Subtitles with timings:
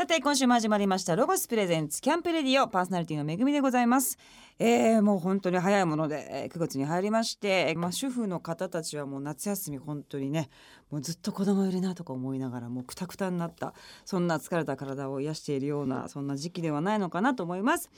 [0.00, 4.16] さて今週も始まりましたロゴスプレゼンツキャンプレディオパーソナリティのめぐみでございます、
[4.58, 10.48] えー、もう本当に早いもので、え9月に入りまして、えまあ、主婦の方たちはもう夏休み本当にね
[10.90, 13.74] もうずっと子供いるなとか思いながらもうくたくたになった。
[14.04, 17.90] そんな疲れた体を癒しているようなそんな時期ではないのかなと思います、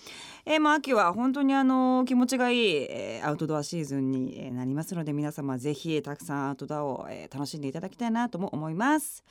[0.45, 9.24] えー、まあ秋は本当にあの気持ちがいい、えーアウトドアシーズンにえーなりますので皆様ぜひたくさんアウトドアを、えー楽しんでいただきたいなとも思います。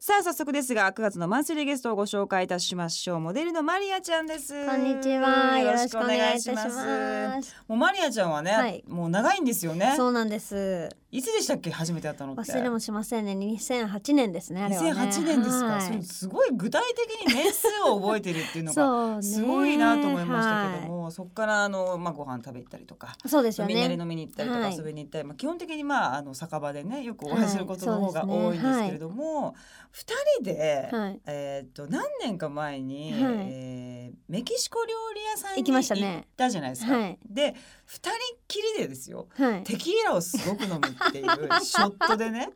[0.00, 3.20] さあ早速ですが9月のマンスリーゲストをご紹介いたしましょう。
[3.20, 4.66] モデルのマリアちゃんです。
[4.66, 5.58] こんにちは。
[5.58, 7.54] よろしくお願いいたします。
[7.68, 8.84] もうマリアちゃんはね、はい。
[8.88, 9.94] もう長いんですよね。
[9.96, 10.88] そうなんです。
[11.14, 11.70] いつでしたっけ？
[11.70, 13.34] 初めて会ったのって忘れもしませんね。
[13.34, 14.64] 2008年ですね。
[14.64, 14.90] あれはね。
[14.90, 16.82] 2008年ですか、はいすごい具体
[17.22, 19.22] 的に年数を覚えてるっていうのが。
[19.22, 23.28] すごいなと思いましたけども、そこからあの、まあ、ご飯食べ行ったりとか、はい。
[23.28, 23.74] そうですよね。
[23.74, 29.54] みんなで飲みに行ったりとかはい遊びに行ったり、まあ、基本的にまああの酒場でねよくお会いすることの方が多いんですけれども、
[29.92, 31.20] 二人で、はい。
[31.26, 36.96] えーっと何年か前に、はいえーメキシコ料理屋さんに行きましたね行ったじゃないですか。
[36.96, 38.18] はいで二人
[38.48, 39.62] きりでですよはい。
[39.64, 41.24] テキーラをすごく飲むっていう
[41.62, 42.50] ショットでね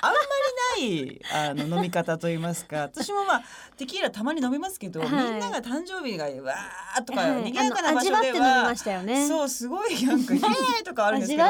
[0.00, 0.18] あんま
[0.78, 3.42] りないあの飲み方といいますか私もまあ
[3.76, 9.26] テキーラたまに飲みますけど、はいみんなが誕生日がわーとか、はい賑やかな場所ではね。
[9.26, 11.40] そうすごいなんか「イエーイ!」とかあるんですけど。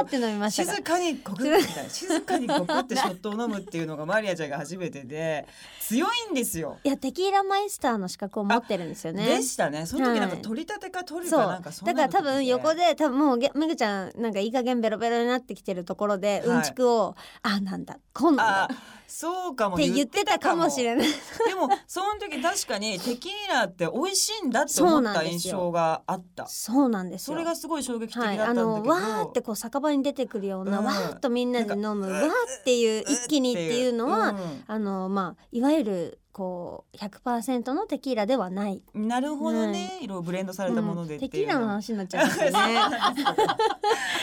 [0.50, 5.46] 静かにコクッみたいな静かにコクってショットを飲むっていうのがマリアちゃんが初めてで
[5.80, 6.78] 強いんですよ。
[6.84, 9.26] いやテキーラマイスターの資格を持ってるんですよね。
[9.26, 16.56] でしたねその時なんかはい取り立てか取るかなんかそんだなのから多分横で多分もうげめぐちゃんなんかいい加減ベロベロになってきてるところで、はい。
[16.56, 18.64] うんちくをあなんだこんなんだ。
[18.64, 18.68] あ
[19.06, 20.70] そうかもって言ってたかも。
[20.70, 21.06] しれない。
[21.06, 26.46] でもその時確かにテキーラって美味しいんだって思った印象があった。
[26.46, 27.34] そうなんですよ。
[27.34, 30.84] それがすごい衝撃的だはい、あったんだけど、のわーってこう酒場に出てくるような、うん。
[30.84, 34.64] わーっとみんなで飲むわーっていう一気にっていうのは、うん。
[34.66, 38.82] あのまあいわゆるこう100%のテキーラではない。
[38.94, 40.06] なるほどね、い。
[40.06, 41.20] ろいろブレンドされたものでううん。
[41.20, 42.58] テキーラの話になっちゃいますよね。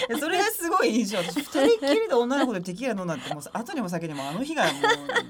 [0.19, 1.17] それがすごい印象。
[1.17, 4.69] 私二人っきりで女の子でテキーラ飲んだってもう後にも先にもあの日がも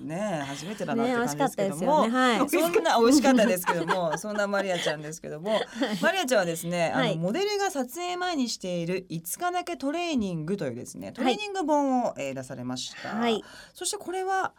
[0.01, 2.15] うね初めてだなって感じですけども、よね。
[2.15, 2.49] はい。
[2.49, 4.17] そんな美味しかったですけども。
[4.17, 5.59] そんなマリアちゃんですけども。
[6.01, 7.17] マリアちゃんはですね、あのはい。
[7.17, 13.43] モデルが撮影前にしている5日だけトレーニングというですねトレーニング本を、えー出されました、はい。
[13.73, 14.53] そしてこれは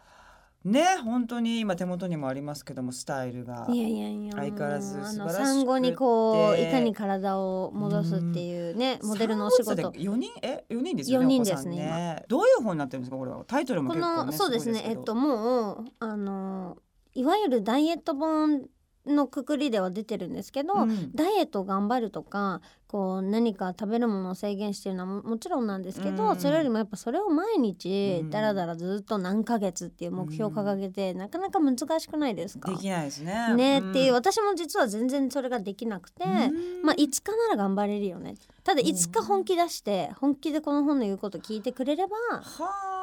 [0.65, 3.65] ね本当に今手元にもありますけどもスタイルが。
[3.69, 4.33] いやいやいや。
[4.33, 9.91] 相変わらず素晴らしく産後にこういかに体を戻すっていうねモデルのお仕事。
[9.91, 10.31] 4人？
[10.41, 11.75] え？4人ですよね四人ですね。
[11.77, 12.25] ね。
[12.27, 13.43] どういう本になってるんですかこれは？
[13.45, 16.77] タイトルもこ結構ねのそうですねえっともうあの
[17.13, 18.63] いわゆるダイエット本
[19.09, 21.11] のくくりでは出てるんですけど、うん。
[21.15, 26.35] ダイエットを頑張るとかこう何か食べるものを制限してるのはももちろんなんですけど、うん。
[26.37, 28.29] それよりもやっぱそれを毎日うん。
[28.29, 32.71] だらだらずっと何ヶ月っていう目標を掲げて、なかなか難しくないですか？
[32.71, 33.53] できないですね。
[33.55, 33.89] ね、ん。
[33.91, 36.81] っていう私も実は全然それができなくて、うん。
[36.83, 38.35] まあ5日なら頑張れるよね。
[38.63, 42.98] ただ5日本気出して本気でこの本の言うこと聞いてくれればはあ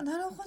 [0.00, 0.42] なるほどね。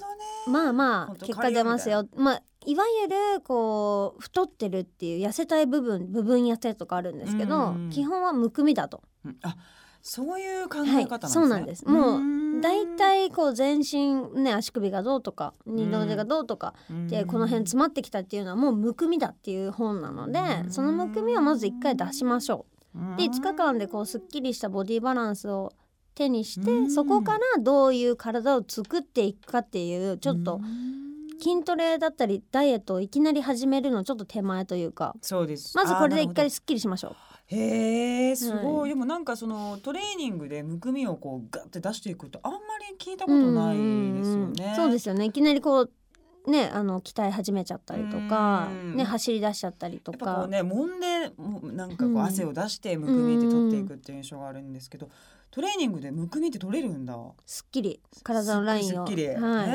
[0.48, 2.08] まあまあ結果出ますよ。
[2.16, 9.04] まあいわゆるこう太ってるっていう痩せたい部分部分痩せとかあるんですけど、うん基本はむくみだと。
[9.24, 9.38] うん。
[9.44, 9.56] あ
[10.02, 11.88] そういう考はいえ方なんですね、そうなんです。
[11.88, 16.74] もうだいたいこう全身ね足首がどうとか二の腕がどうとか
[17.08, 20.72] でこの辺詰まってきたっていうのはもうむくみだっていう本なのでうん。
[20.72, 23.00] そのむくみをまず一回出しましょう。
[23.00, 23.16] うん。
[23.18, 25.72] で5日間でこうすっきりしたボディバランスを
[26.16, 26.92] 手にして、うん。
[26.92, 31.06] そこからどういう体を作っていくかっていうちょっとうん。
[31.38, 35.76] 筋トレだったりダイエットをいきなり始めるのちょっと手前というかそうです。
[35.76, 37.16] まずこれで一回すっきりしましょう。
[37.48, 38.90] へえすごい、はい。
[38.90, 42.60] でもなんかそのトレーニングでむくみをこうガッて出していくとあんま
[42.90, 44.76] り聞いたことないですようんうんねうん。
[44.76, 45.26] そうですよね。
[45.26, 48.96] いきなりこうねあの鍛え始めちゃったりとかうん。
[48.96, 50.26] ね走り出しちゃったりとか。
[50.26, 52.22] やっぱこうね揉んでもうなんかこううん。
[52.24, 55.10] 汗を出してむくみって取っていくっていう印象があるんですけど、
[55.56, 57.18] トレーニングでむくみって取れるんだ。
[57.46, 58.02] すっきり。
[58.24, 59.08] 体のラインを。
[59.08, 59.70] すっきり、はい。
[59.70, 59.74] へ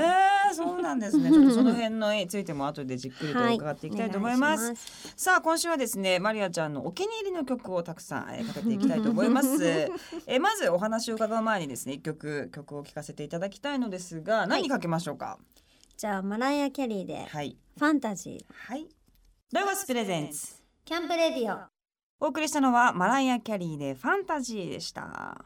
[0.51, 1.31] えそうなんですね。
[1.31, 3.57] ちょっとその辺の絵についても後でじっくりとはい。
[3.57, 5.15] 伺っていきたいと思います,、お願いします。
[5.17, 9.89] さあ今週はですねマリアちゃんのお気に入りの曲をたくさんえーかけていきたいと思います。
[10.29, 15.39] えまずお話を伺う前にですね一曲曲を聴かせていただきたいのですが何かけましょうか？
[15.97, 17.57] じゃあマライア・キャリーではい。
[17.79, 18.45] ファンタジー。
[18.53, 18.87] はい。
[19.55, 20.63] ロゴスプレゼンツ。
[20.85, 21.59] キャンプレディオ。
[22.23, 25.43] お送りしたのはマライア・キャリーでファンタジーでした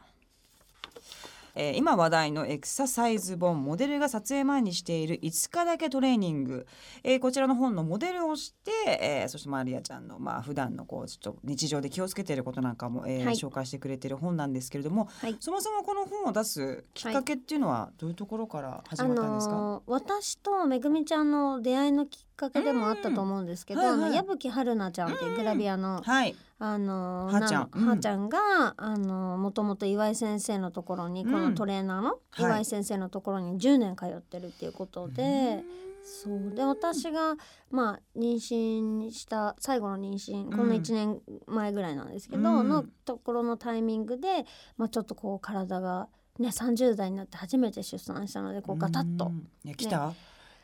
[1.55, 6.67] えー今話題のエクササイズ本モデルが撮影前にしている5日だけトレーニング、
[7.03, 8.71] えーこちらの本のモデルをして、
[9.01, 13.35] えーそしてマリアちゃんのまあ普段のこうちょっと日常で気をつけていることなんかも、えーはい。
[13.35, 15.37] 紹介してくれている本なんですけれども、はい。
[15.39, 24.09] そもそもこの本を出すきっかけっていうのはどういうところから始まったんですか、のー私とめぐみちゃんの出会いのきっかけでもあったと思うんですけど、うんはいはい。
[24.09, 27.69] あの矢吹春菜ちゃんっていうグラビアの、はいあのーはーちゃん。
[27.73, 27.81] うん。
[27.85, 28.39] なはーちゃんが、
[28.77, 31.31] あのーもともと岩井先生のところに、うん。
[31.31, 32.41] このトレーナーのはい。
[32.43, 35.63] 岩井先生のところに10年通ってるっていうことで。
[36.05, 36.55] そう。
[36.55, 37.35] で私が
[37.71, 42.69] まあ妊娠した最後の妊娠この1年前ぐらいなんですけど、うん。
[42.69, 44.45] のところのタイミングで、
[44.77, 46.07] まあ、ちょっとこう体が、
[46.39, 49.25] ね、30代になって初めて出産したのでこうガタッと。
[49.25, 49.47] うん。
[49.63, 50.13] いや来た、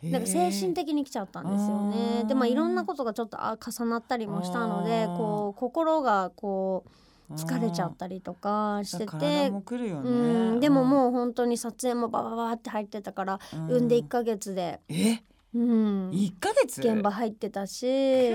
[0.04, 1.96] なんか精神的に来ちゃったんですよあね。
[2.24, 2.28] ー。
[2.28, 9.64] でまあいろんなことがちょっとあ重なったりもしたのでこう心がこう疲れちゃったりとかして体てね、
[10.04, 10.10] う
[10.56, 10.60] ん。
[10.60, 13.68] でももう本当に撮影もバババって入ってたから、うん。
[13.68, 15.22] 産んで1ヶ月で、え？
[15.54, 16.82] うん、一ヶ月？
[16.82, 18.34] 現場入ってたし、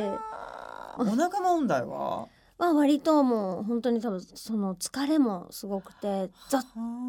[0.99, 6.65] お腹問題はまあ、割ともう本当に多分その疲れもすごくてザッっ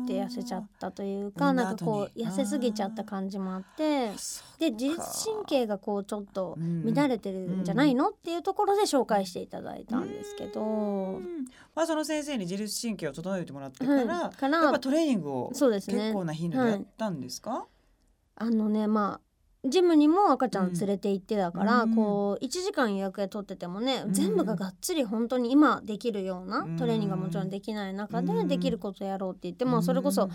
[0.06, 4.12] て痩せちゃったというかなんかこう痩せすぎちゃった感じもあって
[4.60, 8.10] で自律神経がこうちょっと乱れてるんじゃないの？
[8.10, 11.46] っていうところで紹介していただいたんですけど、うん。
[11.74, 14.36] まあその先生に自律神経を整えてもらってから、はい。
[14.36, 17.66] からやっぱトレーニングを結構な頻度でやったんですか、
[18.36, 19.27] あのねまあ
[19.66, 21.96] ジムにも赤ちゃん連れて行ってたから、うん。
[21.96, 24.14] こう1時間予約で取っててもね、うん。
[24.14, 26.78] 全部ががっつり本当に今できるようなうん。
[26.78, 28.48] トレーニングがもちろんできない中でうん。
[28.48, 30.30] できることやろうって言ってもそれこそ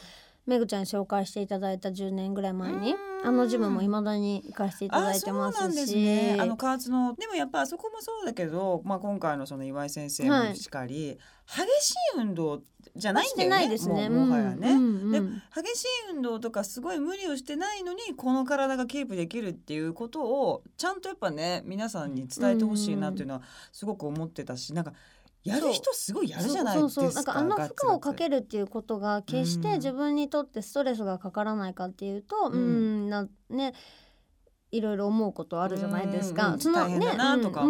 [0.45, 3.29] めぐちゃんに紹介していただいた10年ぐらい前にうん。
[3.29, 6.37] あのジムも未だに行かせていただいてまあそうなんですすしね。
[6.41, 11.19] あの加圧のでもやっぱあそこもそうだけど、まあ今回のその岩井先生もしかり、
[11.55, 12.63] 激しい運動
[12.97, 13.57] じゃないんだよね。
[13.57, 14.09] ないですね。
[14.09, 14.71] もうもはやね。
[14.73, 24.93] うんうんでうん激しい運動とかすごい無理をしてないのにこの体がキープできるっていうことをちゃんとやっぱね皆さんに伝えてほしいなっていうのはすごく思ってたしなんか
[25.45, 27.01] やる人すごいやるじゃないですか。
[27.01, 28.41] そうそうそうなんかあの負荷をかける。
[28.41, 33.75] るっていうことが決しうんて自分にとってストレスがかからないかっていうと、ううんん、なね
[34.73, 36.55] いろいろ思うことあるじゃないですか。
[36.55, 37.67] うんそのね、目標が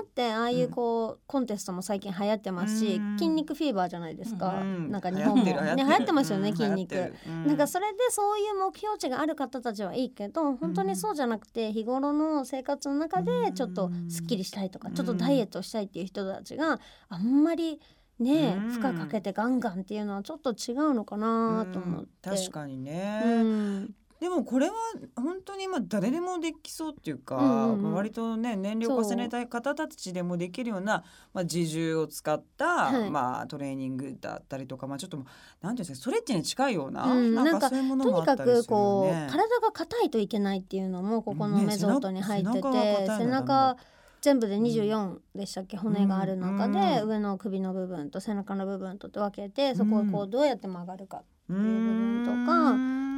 [0.00, 3.18] あってああいうこう、コンテストも最近流行ってますし、うん。
[3.18, 4.60] 筋肉フィーバーじゃないですか。
[4.60, 5.44] うんなんか日本も。
[5.44, 7.14] ね流行ってますよね、うん筋肉。
[7.46, 14.94] なんかそれでそういう目標値がある方たちはいいけど本当にそうじゃなくて日頃の生活の中でちょっとすっきりしたいとかうん。
[14.94, 17.80] ちょっとダイエットしたいっていう人たちがあんまり
[18.18, 18.70] ねうん。
[18.72, 22.30] 負荷かけてガンガンっていうのはちょっと違うのかなと思って。
[22.30, 22.36] うん。
[22.36, 24.74] 確かにね、うんでもこれは
[25.16, 31.02] 本当にまあ誰でもできそうっていうか、うん割とね年齢を重ねた方たちでもできるような、
[31.34, 33.10] まあ、自重を使った、はい。
[33.10, 35.30] まあ、トレーニングだったりとか、まあ、ちょっとなんてい
[35.66, 39.26] うんですかストレッチに近いような,、うんなんかかそういうものもあとにかったりするよくこうね。
[39.28, 43.76] 体が硬いといけないっていうのもここのねメゾートに入ってて背中が硬いのはダ背中
[44.20, 45.76] 全部で24でしたっけ？
[45.76, 47.08] 骨がある中でうん。
[47.08, 52.24] 上の首の部分と背中の部分とって分けてそこをこうどうやって曲がるかっていう部分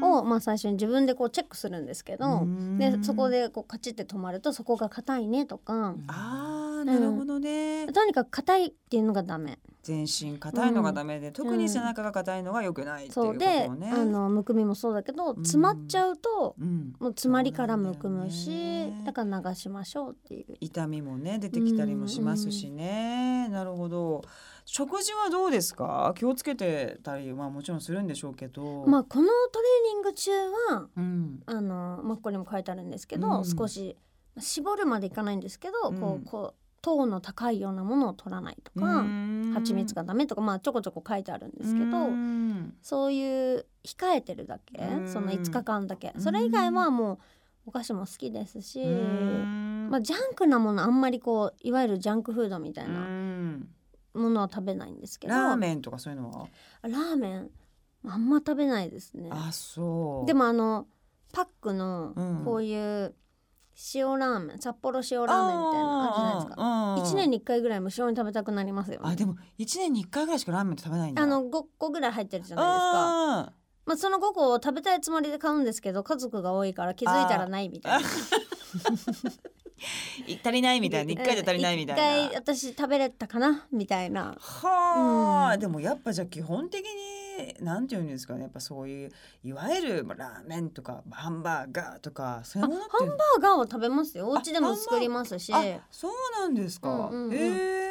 [0.01, 2.47] とかをまあ最初に自分でこうチェックするんですけど
[2.79, 5.95] でそこでこうカチッて止まるとそこが硬いねとか。
[6.09, 13.93] あーなるほどね、とにかく硬いっていうのがダメ全身硬いのがダメで、特に背中が硬いのが良くないっていうことそうでをね。
[13.93, 15.37] あのむくみもそうだけどん。
[15.37, 16.95] 詰まっちゃうとうん。
[16.99, 19.03] もう詰まりからむくむしね。
[19.05, 20.57] だから流しましょうっていう。
[20.61, 24.23] 痛みもね出てきたりもしますしね、なるほど。
[24.65, 26.15] 食事はどうですか？
[26.17, 28.87] 気をつけてたりまあもちろんするんでしょうけど。
[28.87, 30.31] まあこのトレーニング中
[30.71, 31.43] はうん。
[31.47, 33.45] あの、まあ、ここにも書いてあるんですけど、うん。
[33.45, 33.97] 少し
[34.39, 36.01] 絞るまでいかないんですけど、うん。
[36.01, 39.07] こうこう糖の高いようなものを取らないとか、
[39.55, 42.75] 蜂蜜がダメとかまあちょこちょこ書いてあるんですけど、うん。
[42.83, 45.09] そういう控えてるだけ、うん。
[45.09, 46.13] その5日間だけ。
[46.15, 46.21] うん。
[46.21, 47.19] それ以外はもう
[47.69, 49.89] お菓子も好きですし、うん。
[49.91, 53.69] まあ、ジャンクなものあんまりこういわゆるジャンクフードみたいうなん。
[54.13, 56.49] ものは食べないんですけどラーメンとかそういうのは？
[56.83, 57.51] ラーメン
[58.07, 59.31] あんま食べないですね。
[59.33, 60.27] あそう。
[60.27, 60.87] でもあの
[61.33, 62.45] パックのうん。
[62.45, 63.15] こういう
[63.95, 66.55] 塩ラーメン札幌塩ラーメンみたいなのあるじゃないですか。
[66.55, 69.11] か一年に一回ぐらい無性に食べたくなりますよ、ね。
[69.11, 72.81] あでも一年に一回ぐらいしかラーメンって食べないんだあの5個ぐらい入ってるじゃないですか。
[73.41, 73.53] あ
[73.87, 78.09] まあその5個を食べたいつもりで買うんですけど家族が多いから気づいたらないみたいな。
[78.09, 78.11] ー
[80.43, 84.37] 足りないみたいな一回で足りないみたいな一回私食べれたかなみたいな。
[84.39, 87.24] はあ、うんでもやっぱじゃあ基本的に
[87.61, 88.43] なんていうんですかね。
[88.43, 89.11] やっぱそういう
[89.43, 94.29] いわゆるまあラーメンとかハンバーガーとかそういうものってハンバーガーを食べますよ。
[94.29, 95.53] お家でも作りますし。
[95.53, 97.35] あそうなんですか、うんうんうん。
[97.35, 97.39] へ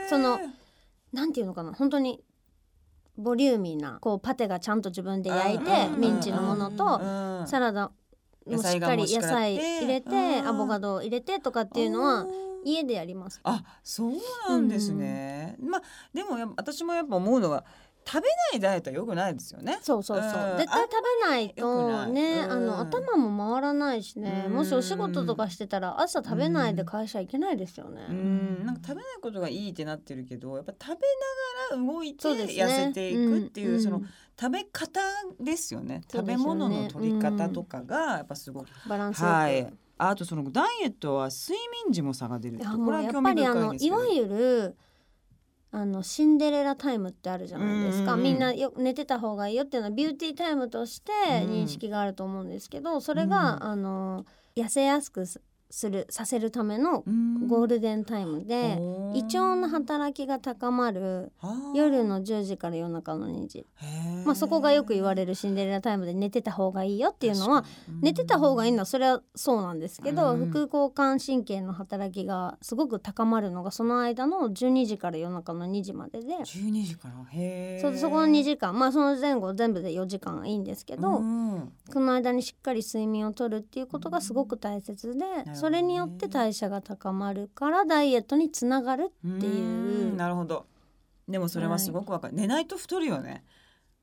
[0.06, 0.40] えその
[1.12, 1.74] なんていうのかな。
[1.74, 2.24] 本当に
[3.18, 7.92] ボリューミーなこうパテがちゃんと自分で焼いてうんミンチのものとうんサラダ
[8.48, 12.26] もしっかり野菜入れてうんアボカドを入れてとかっていうのは
[12.66, 13.40] 家でやります。
[13.44, 14.14] あそう
[14.50, 15.82] なんですね、まあ
[16.14, 17.66] でも私もやっぱ思うのは
[18.06, 19.80] 食べないダイエットは良くないですよね。
[19.82, 20.58] そうそうそう、うん。
[20.58, 20.92] 絶対食
[21.22, 22.52] べないとね、うん。
[22.52, 24.54] あの頭も回らないしね、うん。
[24.54, 28.06] もしお仕事とかしてたら朝食べないで会社行けないですよね。
[28.10, 28.66] うん。
[28.66, 30.96] なんか食べないことがいいってなってるけどやっぱ食べ
[31.76, 34.02] ながら動いて痩せていくっていう、んその
[34.40, 35.00] 食べ方
[35.40, 36.02] ですよね。
[36.12, 39.74] 食べ物の取り方とかがやっぱすごく、バランスはい。
[39.98, 43.96] あとそのダイエットは睡眠時も差が出るこれは興味りあの深いんですけど。
[43.96, 44.76] いわゆる
[45.76, 48.34] あのシンデレラタイムってあるじゃないですか、うんうんうん。
[48.34, 51.12] みんなよ寝てた方がいいよっていうのはビューティータイムとして
[51.48, 53.64] 認識があると思うんですけど、それが、うん。
[53.64, 54.26] あの
[54.56, 55.26] 痩せやすく
[55.74, 57.48] すするさせるためのうん。
[57.48, 58.78] ゴールデンタイムで、
[59.14, 61.32] 胃腸の働きが高まる
[61.74, 63.66] 夜の10時から夜中の2時、
[64.26, 67.66] まあ、そこがよく言われるシンデレラタイムで寝てた方がいいよっていうのは
[68.02, 70.52] 寝てた方がいいのはそれはそうなんですけど、うん。
[70.52, 76.38] 副交感神経の働きがすごく高まるのがその間の12時から夜中の2時までで。
[76.38, 77.16] 12時から。
[77.32, 77.94] へー。
[77.94, 78.78] そそこの2時間。
[78.78, 81.74] まあその前後全部で4時間いいんですけど、うん。
[81.92, 85.26] その間にしっかり睡眠をとるっていうことがすごく大切で、
[85.64, 90.10] それによって代謝が高まるからダイエットにつながるっていう。
[90.10, 90.66] うんなるほど。
[91.26, 93.46] でもそれはすごくわかる、寝ないと太るよね。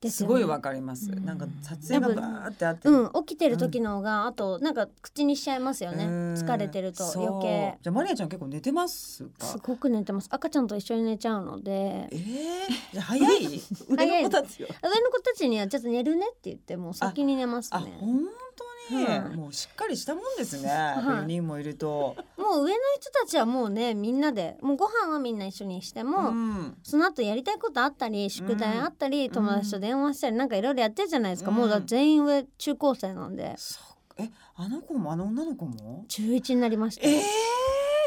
[0.01, 1.27] ですごいわかります、うん。
[1.27, 2.89] なんか撮影がバーってあって。
[2.89, 6.07] うん起きてる時の方が、あとなんか口にしちゃいますよね。
[6.07, 6.11] うん。
[6.33, 7.77] 疲れてると余計。
[7.83, 9.45] じゃあマリアちゃん結構寝てますか？
[9.45, 10.29] すごく寝てます。
[10.33, 11.73] 赤ちゃんと一緒に寝ちゃうので。
[11.73, 13.61] えー、じゃあ早い？
[13.87, 17.77] 上の子たちよ上の子たちにはちょっと寝るねって言ってもう先に寝ますね。
[17.77, 18.25] あ本
[18.57, 18.70] 当？
[18.91, 19.21] に、はい。
[19.37, 29.31] もうしっかりしたもんですね、やっぱ4人もいると、もう上の人たちはもうねみんなでもうご飯はみんな一緒にしても、ん、その後やりたいことあったり宿題あったり、ん。
[29.31, 31.57] 友達と電話したりなんかいろいろやってるじゃないですか、うん。
[31.57, 33.57] もうだ全員上中高生なんで。
[34.17, 36.05] えあの子もあの女の子も？
[36.09, 37.21] 中1になりましたえー、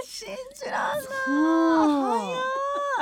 [0.06, 2.53] 信じらんない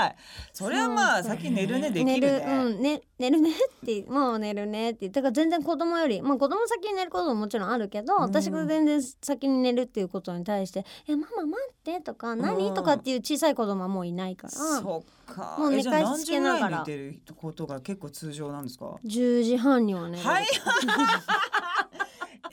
[0.08, 0.16] い
[0.54, 2.20] それはまあ先寝るねできるね。
[2.20, 3.56] 寝るうんね寝るねっ
[3.86, 5.10] て もう寝るねって。
[5.10, 8.22] だから全然子供よりまあ子供先に寝ることももちろんあるけど、うん。
[8.22, 12.74] 私が全然先に寝るっていうことに対して「えママ待って」とか「何うん。
[12.74, 14.54] とかっていう小さい子供はもういないから。
[14.54, 15.56] そっか。
[15.60, 16.78] もう寝かしつけながら。
[16.78, 20.48] 何時ぐらいに寝てることが結構通常なんですか？10時半には寝る、 はい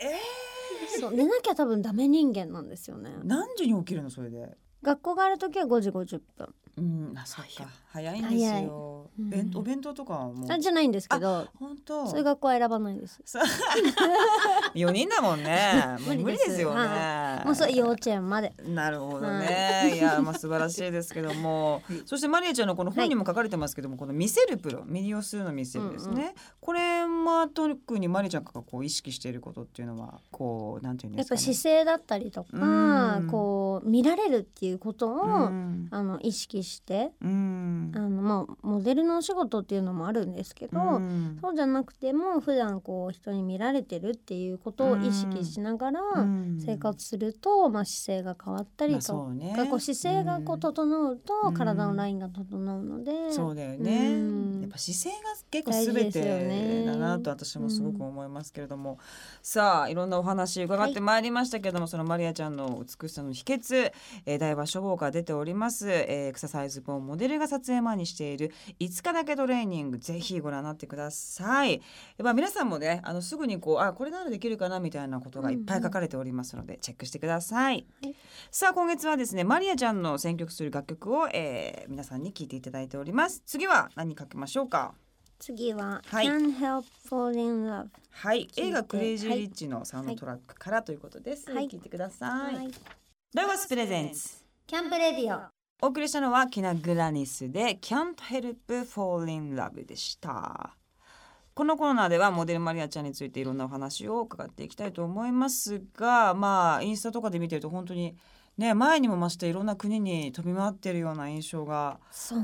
[0.00, 0.16] え
[1.00, 3.10] そう寝なきゃ多分ダメ人間なんですよね。
[3.10, 4.56] ー、何時に起きるのそれで？
[4.82, 7.18] 学校がある時は5時50分うん。
[7.18, 7.68] あそっか。
[7.90, 9.30] 早いんですよ、うん。
[9.30, 10.46] 弁お弁当とかはも。
[10.46, 11.46] うあじゃないんですけど。
[11.58, 12.06] 本当。
[12.06, 13.20] そういう学校は選ばないです。
[14.74, 15.96] 四人だもんね。
[16.00, 18.52] も う無無理ですよね、はもうそう幼稚園まで。
[18.66, 19.98] なるほどね、い。
[19.98, 21.82] やまあ素晴らしいですけども。
[22.04, 33.28] そしてマリアちゃんのこの本にも書かれてますけども、この見せるプロミリオ数の見せるですね、うんうこれは特にマリアちゃんがこう意識していることっていうのはこうなんていうんですか、やっぱね、姿勢だったりとか、うん。
[33.28, 35.88] こう見られるっていうことを、うん。
[35.90, 36.67] あの意識して
[37.22, 37.92] うん。
[37.94, 41.38] あの、まあ、モデルのお仕事っていうのもあるんですけど、うん。
[41.40, 46.58] そうじゃなくても普段こう人に見られてるっていうことを意識しながらうん。
[46.64, 49.12] 生活すると、まあ、姿勢が変わったりまあと
[49.56, 51.54] か、こう姿勢がこう整うと、うん。
[51.54, 54.60] 体のラインが整うので、そうだよね、うん。
[54.60, 58.98] やっぱ姿勢が結構全てだなと私もすごく思いますけれども、
[59.42, 63.92] さあいろんなお話伺ってまいりましたけども、そのマリアちゃんの美しさの秘訣、
[64.26, 71.80] えー、大和書房から出ております、えーエクササイズ本モデルが撮影前にしている5日だけトレーニングぜひご覧になってください。
[72.20, 77.86] まあ皆さんもねあのすぐにこうあこれならできるかなみたいなことがいっぱい書かれておりますので、チェックしてください。
[78.02, 78.16] はい。
[78.50, 83.40] さあ今月はですねマリアちゃんの選曲する楽曲を、えー皆さんに聴いていただいております。
[83.46, 84.94] 次は何かけましょうか？
[85.38, 86.26] 次は「はい。
[86.26, 88.48] Can't Help Fall in Love はい。
[88.56, 91.68] 映画クレイジーリッチのサウンドトラックからということです、はい。
[91.68, 92.70] 聞いてくだ」さい、はい。
[93.32, 94.44] ダイワスプレゼンツ。
[94.66, 100.74] キャンプレディオお送りしたのはキナグラニスで Can't Help Fall in Love でした。
[101.54, 108.16] このコーナーではモデルマリアちゃんについていろんなお話を伺っていきたいと思いますがまあインスタとかで見てると本当に
[108.56, 112.00] ね前にも増していろんな国に飛び回ってるような印象が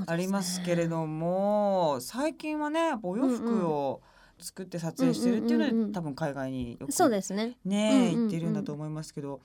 [0.07, 4.01] ありますけれども、最近はねお洋服を
[4.39, 7.57] 作って撮影してるっていうので、うんうん多分海外によくそうですね。
[7.65, 8.21] ね、うんうんうん。
[8.23, 9.41] 行ってるんだと思いますけど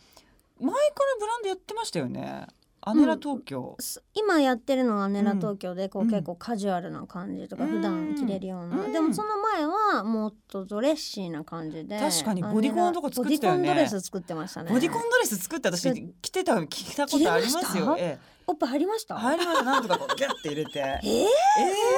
[0.60, 0.84] 前から
[1.19, 2.46] ブランドやってましたよね
[2.81, 6.09] アネラ東京、す今やってるのはネラ東京でこう、うん。
[6.09, 7.69] 結構カジュアルな感じとかうん。
[7.71, 8.93] 普段着れるような、うん。
[8.93, 13.67] でもその前はもっとドレッシーな感じで確かにボディコンとか作ってたよね。
[13.69, 14.71] ボディコンドレス作ってましたね。
[14.71, 17.95] ボディコンドレス作って私着てた聞いたことありますよ。
[18.00, 18.17] え
[18.50, 19.63] おっぱい入りました、入りました。
[19.63, 20.79] なんとかこうギュッて入れて。
[21.03, 21.27] えーえ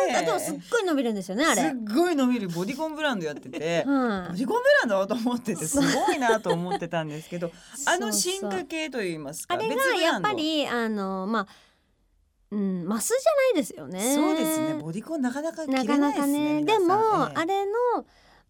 [0.10, 1.62] えあでもすっごい伸びるんですよねあれ。
[1.62, 3.86] すっごい伸びるボディコンブランドやってて。
[3.88, 7.52] はいボディコンブランドと思っててすごいなと思ってたんですけど
[7.88, 11.48] あの進化系といいますかあれがやっぱりあのまあ
[12.52, 14.14] うんマスじゃないですよね。
[14.14, 14.74] そうですね。
[14.74, 16.64] ボディコンなかなか着れないですねなかなかね。
[16.66, 16.94] でも、
[17.30, 17.34] ええ。
[17.36, 17.72] あれの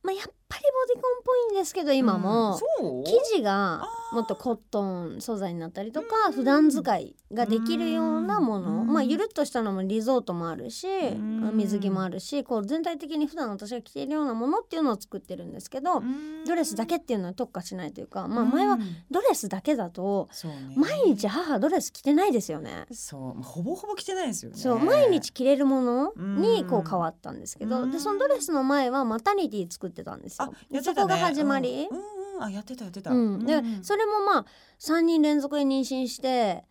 [0.02, 3.04] まあやっぱりボディコンっぽいんですけど今も、うん。
[3.04, 8.82] 生地がもっとコットン素材になったりとか普段使いができるようなもの。
[8.82, 8.88] うん。
[8.88, 11.52] まあゆるっとしたのもリゾートもあるしん。
[11.56, 16.44] 水着もあるしこう全体的に普段私が着ているようなものっていうのを作ってるんですけどうん。
[16.46, 20.28] ドレスだけっていうのは特化しないというかまあ前はうんドレスだけだと
[20.76, 22.86] 毎日母ドレス着てないですよね。
[22.92, 23.42] そう。
[23.42, 24.58] ほぼほぼ着てないですよね。
[24.58, 27.70] そう毎日着れるものにこううん変わったんですけうん。
[27.70, 30.41] どでそのドレスの前はマタニティ作ってたんですあよ。
[30.70, 30.96] やってたね。
[30.96, 32.06] そこが始まり、うんうん。
[32.06, 33.12] うんあやってたやってた。
[33.12, 33.84] うん、でうん。
[33.84, 34.46] それもまあ
[34.80, 36.64] 3人連続で妊娠して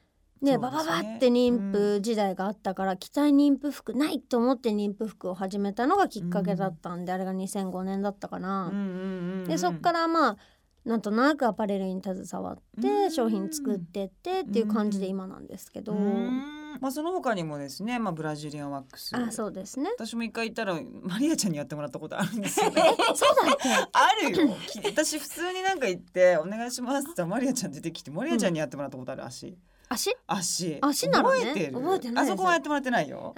[0.42, 0.58] ねね。
[0.58, 8.70] ババって妊婦時代があったから、着たい妊婦服ないと思って妊婦服を始めたのがきっかけだったんで、あれが2005年だったかな。
[8.72, 9.44] うんうんうんうん。
[9.46, 10.36] でそっからまあ
[10.84, 13.10] なんとなくアパレルに携わって、うん。
[13.10, 19.16] 商品作ってってっていう感じで今なんですけど、うんまあその他にもですね、まあブラジリアンワックス。
[19.16, 19.90] あそうですね。
[19.98, 22.82] 私も一回行ったらマリアちゃんにやってもらったことあるんですよね。
[23.14, 24.56] そうだっけあるよ。
[24.68, 29.56] き私普通になんか行ってお願いしますってマリアちゃん出てきてマリアちゃんにやってもらったことある足。
[29.88, 30.16] 足？
[30.26, 30.78] 足。
[30.80, 31.72] 足ならね覚えてる。
[31.74, 33.34] 覚えてないあそこはやってもらってないよ。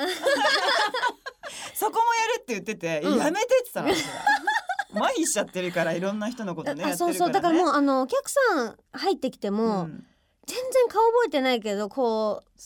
[1.75, 2.03] そこもや
[2.39, 3.93] るって言ってて、うんやめてって言った。
[4.95, 7.15] 麻痺しちゃってるからいろんな人のことねやってあそう。
[7.15, 10.07] そうだからもうあのお客さん入ってきても、うん
[10.45, 12.61] 全然顔覚えてないけどこう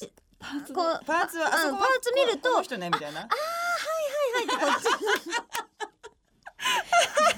[0.46, 3.20] パーツこうパーツはあそこはパーツ見るとこの人ねみたいな。
[3.20, 3.28] はい
[4.44, 4.90] ってこっちで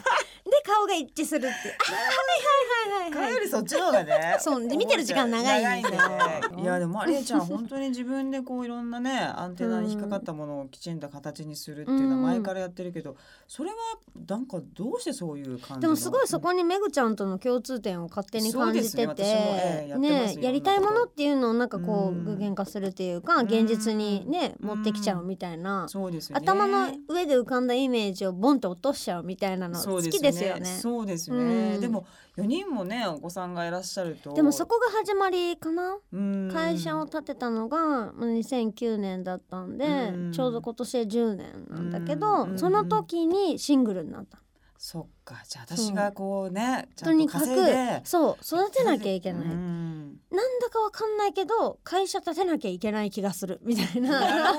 [0.65, 1.47] 顔が一致するって。
[1.47, 3.29] い うあはいはいはいはいはい。
[3.29, 4.37] かよりそっちの方がね。
[4.41, 13.77] そうで見てる時間長いんですよ長いやでもマリエちゃん本当に自分でこういろんなねアンテナに引っかかったものをきちんと形にするっていうのは前からやってるけど、それは
[14.27, 15.81] なんかどうしてそういう感じの？
[15.81, 19.25] でもすごいそこにめぐちゃんとの共通点を勝手に感じてて
[19.99, 25.87] ねやりたいものっていうのをなんかこううん具現化するっていうか現実にねうん持ってきちゃうみたいな。
[25.89, 26.45] そうですよね。
[26.45, 30.65] 頭の上で浮かんだイメージをボンと落としちゃうみたいなの好きですよね。
[30.65, 31.75] そうですよね。
[31.75, 34.33] うんでも4人もねお子さんがいらっしゃると。
[34.33, 35.99] でもそこが始まりかな？
[36.13, 44.39] うん会社を建てたのがまあ2009年だったんでうんちょうど今年で10年なんだけうんどその時にシングルになった
[44.91, 45.43] そっか。
[45.47, 48.01] じゃあ私がこうねちゃんととにかく稼いで。
[48.05, 49.43] そう育てなきゃいけない。
[49.43, 50.19] うん。
[50.31, 54.19] なんだかわかんないけど会社建てなきゃいけない気がするみたいな。
[54.19, 54.59] かん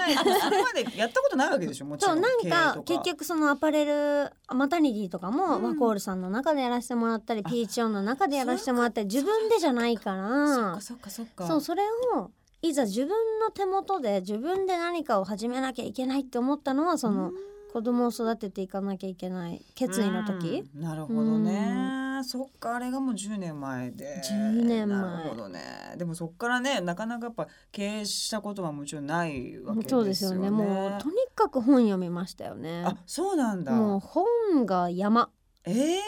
[0.00, 0.16] ない。
[0.40, 5.62] それまでやったことないわけでしょ もちろそんうなんか結局そのアパレルマタニティとかもうん。
[5.62, 10.80] ワコールさんの中でやらせてもらったりピーチオンの中でやらせてもらったり自分でじゃないから。
[10.80, 11.46] そっかそっかそっか。
[11.46, 11.82] そうそれ
[12.16, 12.30] を
[12.62, 17.32] いざ自分の手元で自分で何かを始めなきゃいけないって思ったのはその
[17.78, 24.20] 子供を育てていかなきゃいけない決意の時、うんなるほどね、そっかあれがもう10年前で。
[24.24, 24.98] 10年前。
[24.98, 25.94] なるほどね。
[25.96, 30.00] でもそっからねなかなかやっぱ経営したことはもちろんないわけですよね。
[30.00, 30.50] そうですよね。
[30.50, 32.82] もうとにかく本読みましたよね。
[32.84, 33.70] あそうなんだ。
[33.70, 35.30] もう本が山、
[35.64, 35.98] えー、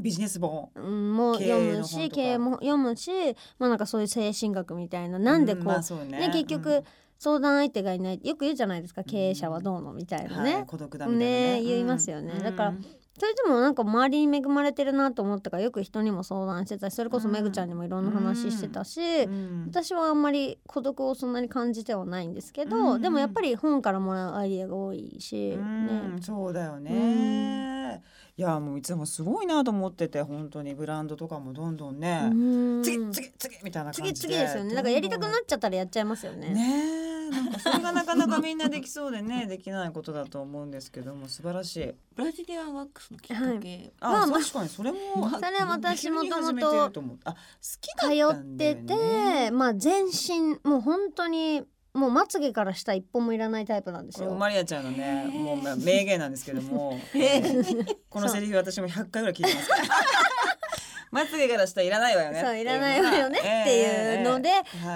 [0.00, 0.70] ビジネス本。
[0.74, 3.12] うん、も読むし経営も読むし
[3.60, 5.20] まあなんかそういう精神学みたいな。
[5.20, 6.18] なんでこう,、うまあそうね。
[6.18, 6.82] ね結局
[7.20, 11.52] 相談相手がいないよく言うじゃないですか経営者はどうのみたいうんなね、はい、孤独だみたいなね。
[11.60, 12.32] ね言いますよね。
[12.34, 12.42] うん。
[12.42, 12.74] だから
[13.18, 19.66] それでもなんか周りに恵まれてるなと思ったからよく人にも相談してたしそれこそめぐちゃんにもいろんな話してたし、うん。
[19.68, 23.02] 私はあんまり孤独をそんなに感じてはないんですけど、うん。
[23.02, 26.16] でもやっぱり本からもらうアイディアが多いし、うん。
[26.16, 28.02] ね、そうだよね、
[28.40, 30.74] いやもういつもすごいなと思ってて本当に。
[30.74, 32.34] ブランドとかもどんどんね、う
[32.80, 32.82] ん。
[32.82, 34.18] 次次次みたいな感じで。
[34.18, 34.74] 次々ですよね。
[34.74, 36.48] なんかやりたくなっちゃったらやっちゃいますよね。
[36.48, 37.30] ねえ。
[37.30, 41.94] なんかそれがなかなかみんなできそうでね できないことだと思うんですけども素晴らしい。
[42.14, 44.98] ブラジリアンワックスのきっかけ、あ、まあまあ確かにそれも
[45.28, 54.34] それは私もともと通ったんだよってて、ねまあ全身もう本当にもうまつげから下一本もいらないタイプなんですよ。
[54.34, 56.98] マリアちゃんのねもうまあ名言なんですけども。
[58.08, 59.70] このセリフ私も100回ぐらい聞いてます
[61.10, 62.40] まつげから下いらないわよね。
[62.40, 64.50] そういらないわよねっていうので、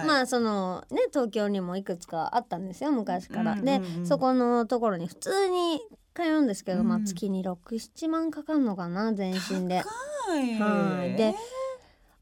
[0.07, 3.53] まああそのね東京にもいくつかあったんですよ昔から。
[3.53, 4.07] うんうんでうん。
[4.07, 5.81] そこのところに普通に
[6.15, 9.79] 通うんですけど、まあうん月に67万かかんのかな全身で。
[9.79, 10.55] はい。
[10.55, 11.17] はい。
[11.17, 11.35] で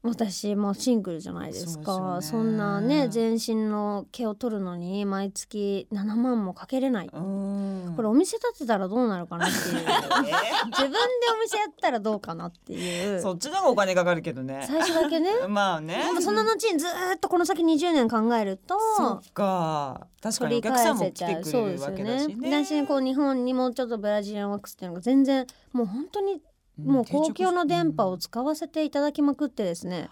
[0.05, 2.19] 私もシングルじゃないですか。
[2.21, 7.93] そんなね全身の毛を取るのに毎月7万もかけれない、うん。
[7.95, 9.75] これお店建てたらどうなるかなっていう。
[10.67, 10.97] 自分で
[11.33, 13.21] お店やったらどうかなっていう。
[13.21, 14.65] そっちの方がお金かかるけどね。
[14.67, 15.31] 最初だけね。
[15.47, 16.03] まあね。
[16.19, 20.07] その後にずーっとこの先20年考えるとそっか。
[20.21, 21.69] 確かにお客さんも来てくうそう。
[21.69, 22.35] ですよれるわけだしね。
[22.35, 22.65] ね。
[22.65, 26.41] 私こう日本にもうちょっとブラジリアンワックスっていうのが全然もう本当に
[26.77, 30.09] もう公共の電波を使わせていただきまくってですね、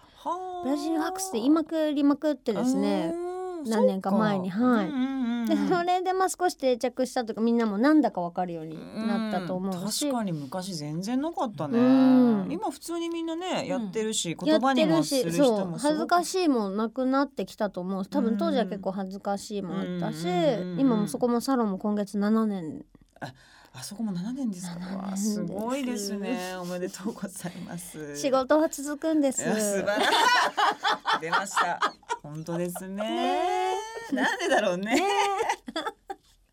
[0.63, 3.13] ブラジリアンワックスで言いまくりまくってですね。
[3.65, 5.47] 何年か前にはい。
[5.47, 12.47] でそれでまあ少し定着したとかみんなもなんだかわかるようになったと思うし、確かに昔全然なかったね、うん。
[12.51, 15.37] 今普通にみんなねやってるし、や言葉にもするし。
[15.37, 18.05] そう人恥ずかしいもなくなってきたと思う。
[18.05, 22.85] 多分当時は結構恥ずかしいもあったし、うん今もそこもサロンも今月7年。
[23.19, 23.33] あ
[23.83, 26.55] そこも7年ですか？7年わあすごいですね。
[26.57, 28.15] おめでとうございます。
[28.17, 29.43] 仕事は続くんです。
[29.43, 31.21] 素晴らしい。
[31.21, 31.79] 出ました。
[32.21, 33.73] 本当ですね。
[34.11, 35.01] なんでだろうね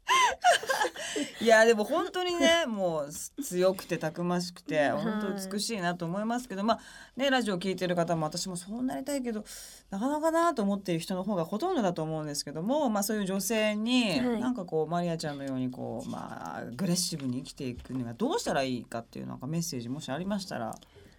[1.40, 5.02] いやでも本当にねもう強くてたくましくてはい。
[5.02, 6.80] 本当美しいなと思いますけどまあ
[7.16, 9.44] ねラジオ聞いてる方も私もそうなりたいけど
[9.90, 14.40] なかなかなと思っている人の方がほとんどだと思うんですけどもまあそういう女性にはい。
[14.40, 20.74] なんかこうマリアちゃんのようにこうまあアグレッシブに生きていくにはどうしたらいいかっていうなんかメッセージもしありましたら。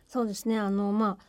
[0.08, 0.58] そうですね。
[0.58, 1.29] あのまあ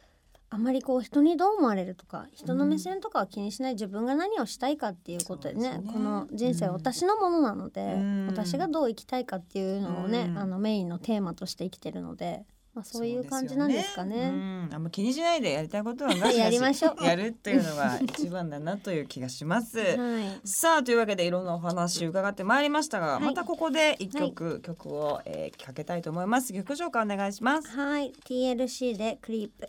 [0.52, 5.82] あまりこう人にどう思われるとか人の目線とかは気にしない自分が何をしたいかっていうことでね,、ね。
[5.92, 8.26] この人生は私のものなので、うん。
[8.26, 10.38] 私がどう生きたいかっていうのをね、うん。
[10.38, 14.16] あのメインのテーマとして生きてるので、まあ、そういう感じなんですかね。
[14.16, 19.78] うん、あんま気にしないでやりたいことはガシガシやるっていうのが一番だなという気がします。
[19.98, 20.40] はい。
[20.48, 23.22] さあというわけでいろんなお話伺ってまいりましたが、はい。
[23.22, 26.52] またここで一曲、曲を、えー、かけたいと思います。
[26.52, 27.68] 曲紹介お願いします。
[27.70, 28.12] はい。
[28.24, 29.68] TLC で Creep。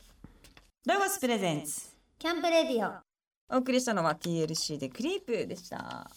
[0.84, 2.92] ロゴス presents。Camp Radio。
[3.56, 6.10] お送りしたのは TLC で Creep でした。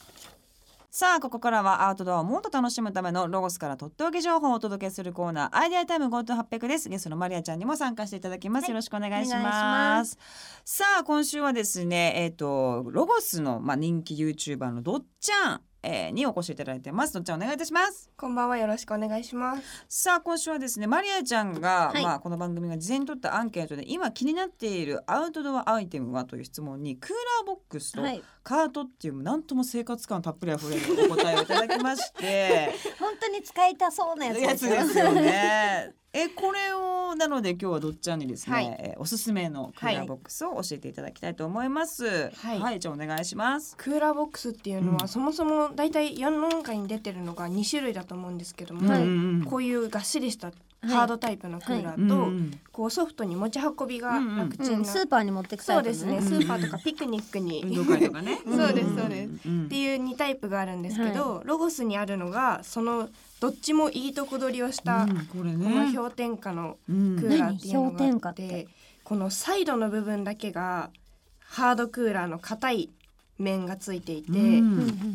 [0.91, 6.89] さあここからはアウトドアをもっと楽しむためのロゴスからとっておき情報をお届けするコーナーアイデアタイム GoTo800 です。
[6.89, 8.71] ゲストのマリアちゃんにも参加していただきます、はい。
[8.71, 10.17] よろしくお願いしまます。
[10.65, 17.13] さあ今週はですねえっ、とロゴスのまあ人気 YouTuber のどっちゃん、えーにお越しいただいてます。
[17.13, 18.11] どっちゃんお願いいたします。
[18.17, 18.57] こんばんは。
[18.57, 19.85] よろしくお願いします。
[19.89, 22.03] さあ今週はですねマリアちゃんが、はい。
[22.03, 28.23] まあこの番組が事前に取ったアンケートで今気になっているアウトドアアイテムはという質問にクーラーボックスとはい。
[28.43, 32.73] カートっていうなんとも生活感たっぷりあふれるお答えをいただきまして。
[32.99, 35.95] 本当に使いたそうなやつ やつですよね。
[36.13, 42.31] えこれをなので今日はどっちゃんにですね、はいえーおすすめのクーラーボックスを教えていただきたいと思います。
[42.37, 43.77] はいじゃあお願いします。
[43.77, 50.53] クーラーボックスっていうのは、うんそもそもだいたい世の中に出てるのが2種類だと思うんですけども、はいうんうんこういうがっしりしたい
[50.87, 54.79] ハードタイプのクーラーと、こうソフトに持ち運びが楽ちうん。
[54.81, 56.43] ん、な、スーパーに持ってくタイプのそうですね、うん。
[56.43, 57.63] スーパーとかピクニックに。
[57.75, 59.49] そうですそうです。
[59.49, 63.09] うんっていう2タイプがあるんですけど、ロゴスにあるのがその
[63.41, 65.39] どっちもいいとこ取りをした、うんこ。
[65.43, 68.69] の氷点下のうんクーラーっていうのがあって。
[69.05, 70.91] このサイドの部分だけが
[71.39, 72.91] ハードクーラーの硬い
[73.39, 74.31] 面がついていて、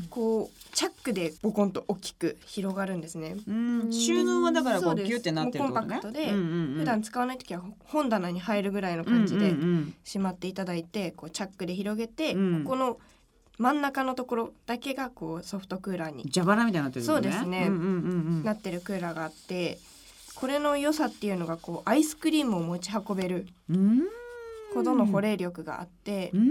[0.09, 3.37] こうチャックでボコンと大きく広がるんですね。
[3.47, 3.93] うん。
[3.93, 5.95] 収納はだからこそうギュってなってるってことね。
[5.95, 6.79] もうコンパクトでうんうんうん。
[6.79, 9.53] 普段使わない時は本棚に入るぐらいの感じで
[10.03, 12.63] しまっていただいてこうチャックで広げて、うん。
[12.63, 12.97] ここの
[13.57, 17.67] 真ん中のところだけがこうソフトクーラーうんに蛇腹みたいになってるそうですね。
[17.67, 17.89] うんうんうんう
[18.41, 18.43] ん。
[18.43, 19.79] なってるクーラーがあって
[20.35, 24.01] これの良さっていうのがこうアイスクリームを持ち運べるうん。
[24.73, 26.49] ほどの保冷力があって、うん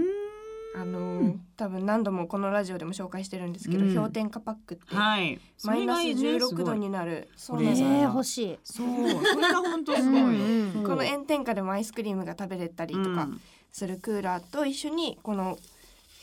[0.75, 3.93] あのー多分何度もこのラジオでも紹介してるんですけど、うん。
[3.95, 5.39] 氷点下パックってはい。
[5.65, 6.73] マイナスそれがいいね16度。
[6.75, 8.59] になるそうなんですえー、欲しい。
[8.63, 10.25] そう、それが本当すごいよ。
[10.25, 13.27] うんうんこの炎天下でもアイスクリームが食べれたりとか
[13.71, 15.57] するクーラーと一緒にこの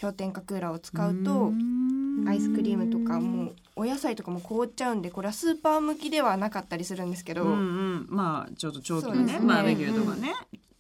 [0.01, 1.53] 氷点下クーラーを使うと
[2.29, 9.41] アイスクリームとかもうお野菜とかも凍っちゃうんでこれはスーパー向きではなかったりするんですけど、うんうん、まあちょっと長期のねね。
[9.47, 10.35] バーベキューとかね、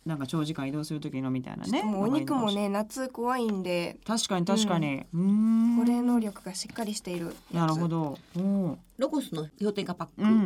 [0.06, 1.82] なんか長時間移動する時のみたいなね。
[1.82, 3.98] もうお肉もね夏怖いんで。
[4.06, 5.76] 確かに確かに、うーん。
[5.76, 8.16] 保冷能力がしっかりしているなるほど。
[8.36, 8.76] おー。
[8.98, 10.38] ロゴスの氷点下パッうんうんう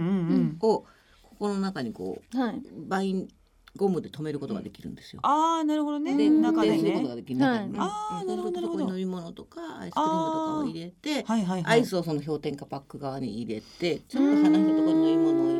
[0.55, 0.87] ん、クを
[1.23, 2.57] ここの中にこはい。
[2.57, 3.29] うバイン
[3.77, 5.21] ゴムで留めることができるんですよ。
[5.23, 6.17] ああなるほどね。
[6.17, 7.79] で中ですることがねできる中にね。
[7.81, 8.79] あーなるほどなるほど。
[8.81, 11.73] そこに飲み物とかアイスクリームとかを入れて、はいはいはい。
[11.73, 15.60] アイスをその氷点下パック側に入れてちょっと離したところに飲み物を入れる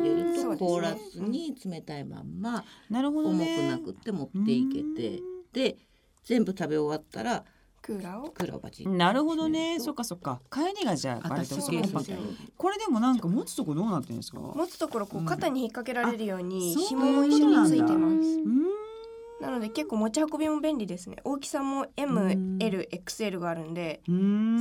[0.57, 5.21] 凍らずに冷たいまんまなるほど重くねなくって持っていけて
[5.53, 5.77] で
[6.23, 7.43] 全部食べ終わったら
[7.81, 8.29] クーラーを？
[8.29, 9.79] クーラーをバチッなるほどね。
[9.79, 10.39] そっかかそっか。
[10.51, 12.17] 帰りがじゃあ割と私そうなんですよ
[12.55, 14.37] これでもなんか持つとこどうなってるんですか？
[14.39, 18.39] 持つところこう肩に引っ掛けられるようにうん紐も一緒についてます。
[19.41, 21.17] なので結構持ち運びも便利ですね。
[21.23, 21.85] 大きさもん。
[21.97, 24.13] MLXL があるんで好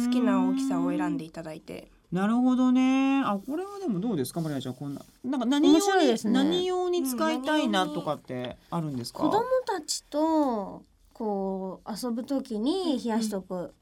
[0.06, 3.22] 好きな大きさを選んでいただいてなるほどね。
[3.24, 6.16] あ、これはでもどうですか、マリアちゃん、こんな、なんか何用に、ね。
[6.24, 9.20] 何用に使いたいなうんとかってあるんですか？
[9.20, 13.72] 子供たちとこう遊ぶときに冷やしとく。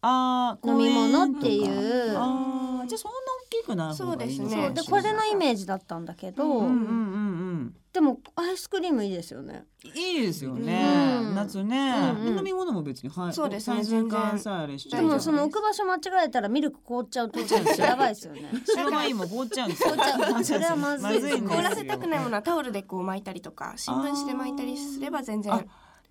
[0.00, 2.16] あー飲み物っていう。
[2.16, 4.38] あーじゃあそんな大きくなるいいそうです
[4.74, 6.74] でこれのイメージだったんだけど、うんうんうん
[7.92, 9.64] でもアイスクリームいいですよね。
[9.84, 9.90] うん。
[9.96, 11.20] いいですよね。
[11.22, 11.34] うん。
[11.36, 12.38] 夏ね、うんうん。
[12.38, 13.32] 飲み物も別にはい。
[13.32, 13.76] そうですね。
[13.76, 18.50] サイズ感さえあれしちゃうでもその置く場所間違えたらミルク凍っちゃうとやばいですよね。
[18.66, 19.90] 白ワインも凍っちゃうんですよ。
[19.90, 20.42] 凍っちゃう。
[20.44, 25.64] それはまずい凍らせたくないものはタオルでこう巻いたりとか新聞紙で巻いたりすれば全然あ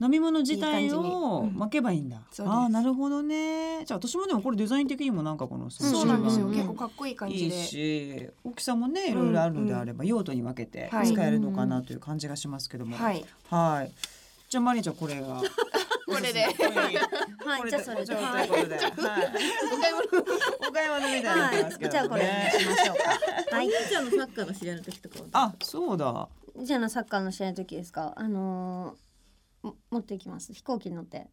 [0.04, 2.18] 飲み物自体を巻けばいいんだ。
[2.32, 3.86] そうですああなるほどね。
[3.86, 12.98] じゃあ私もでもこれデザイン的にもなんかこのそうなんですよ、うん結構かっこいい感いいじでし大きさもねいろいろあるのであれば用途に分けてはい使えるのかなという感じがしますけども。
[12.98, 13.92] はいはい。
[14.50, 15.42] じゃあマリーちゃんこれが。
[16.06, 16.50] これでは
[17.66, 18.76] いじゃあそれではいことで。
[18.76, 18.92] はい。
[18.92, 20.22] お買い物。
[20.70, 21.90] お買い物みたいにな。
[21.90, 22.98] じゃあこれにしましょう
[23.50, 26.28] かはいじゃあのサッカーの試合の時とかはあそうだ。
[26.62, 28.14] じゃあのサッカーの試合の時ですか？
[28.16, 28.96] あの
[29.92, 30.54] 持っていきます。
[30.54, 31.28] 飛行機に乗って。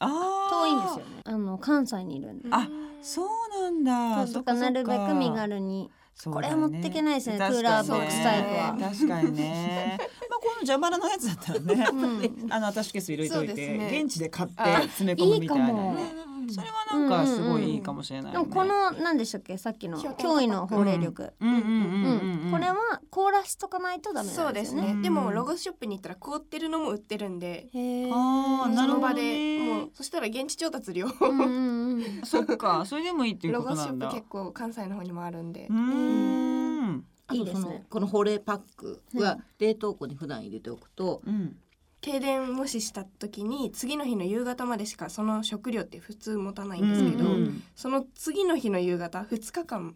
[0.00, 0.38] ああ。
[0.50, 1.22] 遠いんですよね。
[1.24, 2.48] あの関西にいるんで。
[2.50, 2.68] あ
[3.02, 3.28] そう
[3.62, 4.26] なんだ。
[4.26, 5.90] そうとかなるべく身軽に。
[6.24, 8.76] これは持ってけないですねクーラーボックスタイプは。
[8.90, 9.98] 確かにね。
[10.28, 11.88] まあこの蛇腹のやつだったらね。
[11.92, 12.46] うん。
[12.50, 14.00] あのアタッシュケース入れといて、ね。
[14.02, 16.27] 現地で買ってあ詰め込むみたいなね。
[16.50, 18.38] それはなんかすごいいいかもしれない、ね。
[18.38, 19.58] でもこの何でしたっけ？
[19.58, 21.48] さっきの氷点下驚異の法令力、うん。
[21.48, 22.50] うんうんううんうん、ん。
[22.52, 22.76] これは
[23.10, 24.94] 凍らしとかないとダメそうんですね。
[24.94, 27.68] ねでもロゴスショップに行ったら凍ってるのも売ってるんで。
[27.72, 31.06] あーなるほどその場でねもうそしたら現地調達料。
[31.06, 32.02] うんうんうん。
[32.24, 34.06] そっかそれでもいいっていうロことなんだ。
[34.06, 35.66] ゴスショップ結構関西の方にもあるんで。
[35.68, 37.04] うーん。
[37.30, 37.84] いいですね。
[37.90, 41.56] この保冷パックはうん冷凍庫に普段入れておくと、うん
[42.00, 49.94] 停電もしした時に次の日の夕方までしかその食料って普通持たないんですけど、うんうんその次の日の夕方2日間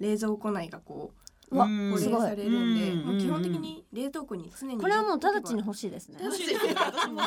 [0.00, 1.90] 冷蔵庫内がこううわうん。
[1.92, 6.18] 保冷されるんで、うんもう基本的に冷凍庫に常にこれはもう直ちに欲しいですね。
[6.22, 7.22] 欲しいですよ私も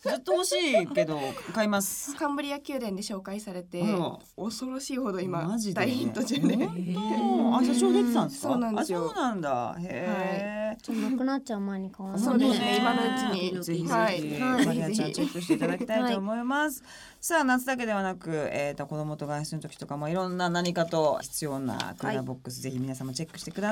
[0.00, 1.18] ずっと欲しいけど
[1.52, 2.14] 買います。
[2.16, 5.74] カンブリア宮殿で紹介されてあら恐ろしいほど今マジで？
[5.74, 7.56] 大ヒット中で、本当？
[7.56, 8.48] あ社長出てたんですか？
[8.48, 9.10] そうなんですよ。
[9.10, 9.76] あそうなんだ。
[9.78, 12.30] へえ、ちょっとなくなっちゃう前に買わないと。
[12.30, 13.62] そうですねね今のうちに。
[13.62, 14.66] ぜひぜひ、はい。
[14.66, 16.82] マリアちゃんチェックしていただきたいと思います。
[17.20, 23.65] さあ夏だけではなく、えー、と子供と外出の時とかもいろんな何かと必要なクーラーボックス、ぜひ皆様チェックしてください。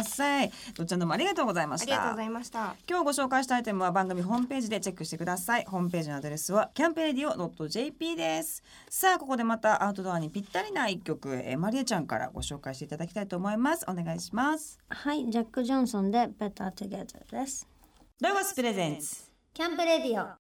[0.75, 1.95] どっちゃんどうもありがとうございました。
[1.95, 2.75] ありがとうございました。
[2.89, 5.65] 今日ご紹介したアイテムは番組ホームページでチェックしてください。
[5.65, 8.63] ホームページのアドレスはキャンペレディオ .jp です。
[8.89, 13.85] さあここでまたアウトドアにぴったりな一曲、えーマリアちゃんからご紹介していただきたいと思います。
[13.89, 14.79] お願いします。
[14.89, 17.69] はい、ジャック・ジョンソンで Better Together です。
[18.21, 20.35] ロゴス presents Camp Radio。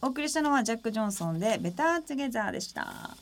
[0.00, 3.16] お送りしたのはジャック・ジョンソンで Better Together でした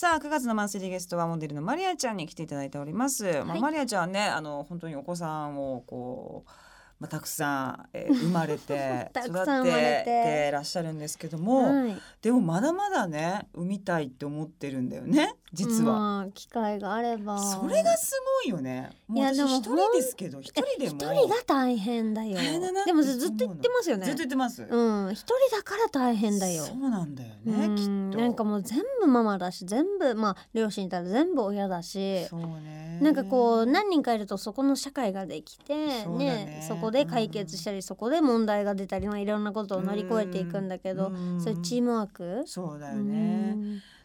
[0.00, 3.60] さあ9月のマンスリーゲストはモデルのマリアちゃんに来ていただいております、まあ、はい。
[3.60, 6.50] マリアちゃんねあの本当にお子さんをこう
[7.00, 17.38] まあ、たくさん、えー生まれて た育ててらっしゃるんですけども、はい、でもまだまだね産みたいって思ってるんだよね実は、まあ機会があれば。
[17.38, 18.90] それがすごいよね。
[19.08, 22.38] もういやでも私一人ですけど一人で一も人が大変だよ。
[22.86, 24.06] でもずっと言ってますよね。
[24.06, 26.64] ずっと言ってます、うん、一人だから大変だよ。
[26.64, 27.90] そうなんだようね、んきっと。
[27.90, 33.00] なんかもう全部ママだし全部まあ両親いたら全部親だしそうね。
[33.00, 36.64] なんかこう何人かいるとそこの社会ができてそね。
[36.68, 41.40] そこで解決したり、そこで問題が出たり、まあ、いろんなことを乗り越えていくんだけど、うん。
[41.40, 43.56] そういうチームワーク、そうだようね、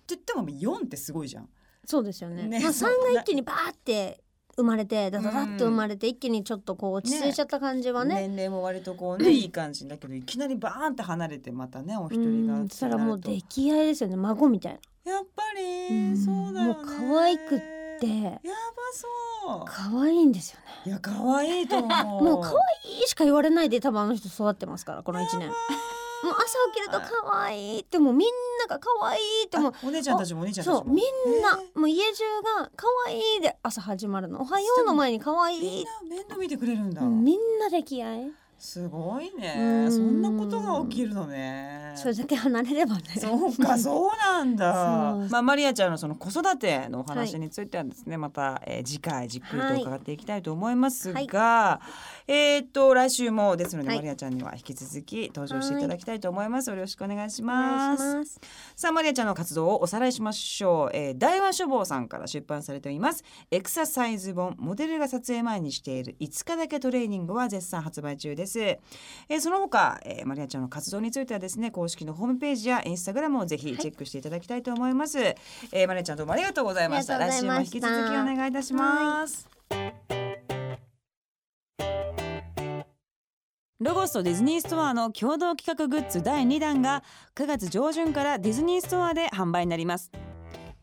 [0.10, 1.50] 言っても4ってすごいじゃん
[1.86, 2.48] そうですよね。
[2.62, 4.24] まあ、3が一気にバーって
[4.58, 17.60] 生まれてダダダッと生まれて一気にちょっとこう落ち着いちゃった感じはね年齢も割とこうねいい感じだけどいきなりバーンって離れてまたねお一人がそしたらもう出来合いですよね孫みたいとやっぱり、そうだよねもう可愛くっ
[18.00, 18.40] てやば
[18.92, 25.52] そう可愛いんですよねいや可愛いと思うもう可愛いしか言われないで多分あの人育ってますからこの1年
[26.26, 28.30] もう朝起きると可愛いってもうみん
[28.68, 30.80] なが可愛いってもうあお姉ちゃんたちもお兄ちゃんたちも。
[30.82, 32.24] そうみんなえもう家中
[32.60, 34.42] が可愛いで朝始まるの。
[34.42, 35.62] おはようの前に可愛い。
[35.62, 39.54] みんな面倒見てくれるんだ、うんみんな出来合いすごいね。
[39.58, 39.92] うん。
[39.92, 41.94] そんなことが起きるのね。
[41.96, 43.04] それだけ離れればね。
[43.18, 45.16] そうか そうなんだ。
[45.30, 51.82] まあマリアちゃんのその子育てのお話についてはですね、また、えー次回じっくりと伺っていきたいと思いますが、
[52.28, 53.98] えーっと来週もですので、はい。
[53.98, 58.40] マリアちゃんには引き続き登場していただきたいと思います、よろしくお願いしおます。
[58.76, 63.24] さあマリアちゃんの活動をおさらいしましょう、えー、大和書房さんから出版されています。
[63.52, 77.18] エクササイズ本モデルが撮影前にしている5日だけトレーニングは絶賛発売中です、えー、その他、えー、マリアちゃんの活動についてはですね公式のホームページやインスタグラムをぜひチェックしていただきたいと思います、えー、マリアちゃんどうもありがとうございました。
[77.18, 79.48] 来週も引き続きお願いいたします、
[83.80, 87.04] ロゴスとディズニーストアの共同企画グッズ第2弾が
[87.36, 90.12] 9月上旬からディズニーストアで販売になります。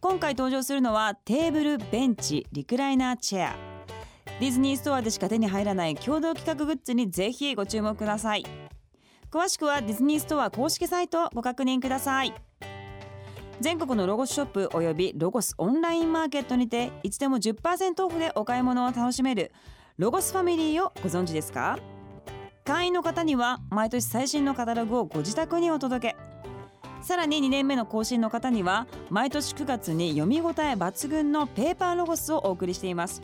[0.01, 3.72] 今回登場するのはテーブルベンチリクライナーチェア
[4.43, 8.45] ディズニーストアでしか手に入らない共同企画グッズにぜひご注目ください。
[9.31, 12.35] 詳しくはディズニーストア公式サイトをご確認ください。
[13.61, 19.53] 全国のロゴスショップおよびロゴスオンラインマーケットにていつでも10%オフでお買い物を楽しめる
[19.97, 21.79] ロゴスファミリーをご存知ですか？
[22.65, 26.17] 会員の方には毎年最新のカタログをご自宅にお届け。
[27.01, 33.23] さらに2年目の更新の方には毎年9月に読み応え抜群のペーパーロゴスをお送りしています。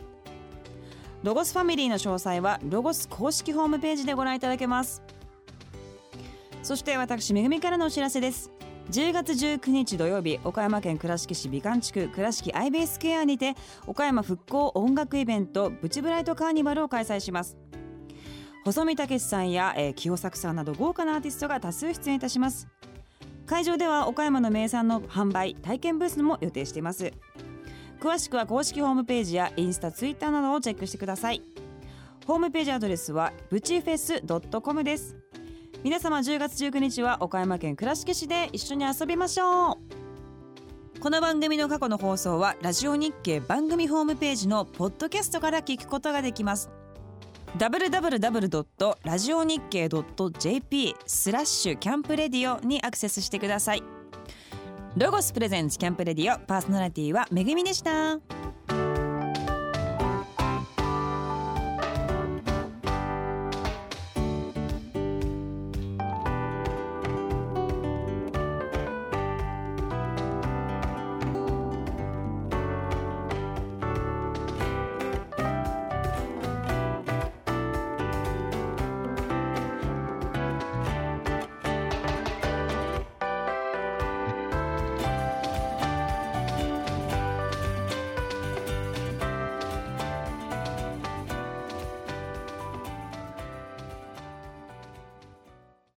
[1.21, 5.01] ロゴスファミリーの詳細はロゴス公式ホームページでご覧いただけます。
[6.63, 8.51] そして私めぐみからのお知らせです。
[8.91, 13.55] 10月19日土曜日岡山県倉敷市美観地区倉敷アイベースケアにて
[13.85, 17.57] 岡山復興音楽イベントブチブライトカーニバルを開催します。
[18.63, 22.67] 細見武さんや、えー、清作さんなど豪華なアーティストが多数出演いたします。
[23.45, 27.11] 会場では岡山の名産の販売体験ブースも予定しています。
[27.99, 31.41] 詳しくは公式ホームページやインスタツイッターなどをチェックしてください。
[32.25, 34.21] ホームページアドレスはブチフェス
[34.61, 35.15] .com です。
[35.83, 40.99] 皆様10月19日は岡山県倉敷市で一緒に遊びましょう。
[40.99, 46.69] この番組の過去の放送はラジオ日経番組ホームページのポッドキャストから聞くことができます。
[47.57, 48.97] www.
[49.03, 53.98] ラジオ日経 .jp スラッシュキャンプレディオにアクセスしてください。
[54.97, 58.38] ロゴスプレゼンツキャンプレディオパーソナリティはめぐみでした。